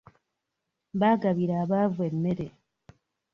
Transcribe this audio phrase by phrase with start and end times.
[0.99, 2.47] Baagabira abavu emmere.